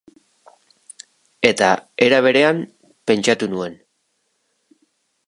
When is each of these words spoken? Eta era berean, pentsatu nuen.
Eta 1.49 1.67
era 2.05 2.21
berean, 2.29 2.63
pentsatu 3.13 3.51
nuen. 3.53 3.77